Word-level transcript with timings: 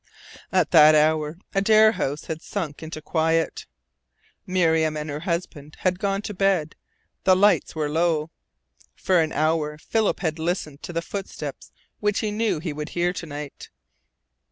At 0.51 0.71
that 0.71 0.95
hour 0.95 1.37
Adare 1.53 1.91
House 1.91 2.25
had 2.25 2.41
sunk 2.41 2.81
into 2.81 3.03
quiet. 3.03 3.67
Miriam 4.47 4.97
and 4.97 5.11
her 5.11 5.19
husband 5.19 5.77
had 5.81 5.99
gone 5.99 6.23
to 6.23 6.33
bed, 6.33 6.75
the 7.23 7.35
lights 7.35 7.75
were 7.75 7.87
low. 7.87 8.31
For 8.95 9.21
an 9.21 9.31
hour 9.31 9.77
Philip 9.77 10.21
had 10.21 10.39
listened 10.39 10.79
for 10.83 10.91
the 10.93 11.03
footsteps 11.03 11.71
which 11.99 12.21
he 12.21 12.31
knew 12.31 12.57
he 12.59 12.73
would 12.73 12.89
hear 12.89 13.13
to 13.13 13.25
night. 13.27 13.69